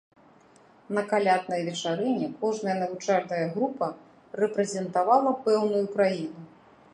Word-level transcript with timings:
На 0.97 1.01
каляднай 1.11 1.61
вечарыне 1.67 2.29
кожная 2.39 2.75
навучальная 2.79 3.43
група 3.59 3.87
рэпрэзентавала 4.45 5.31
пэўную 5.47 5.85
краіну. 5.99 6.41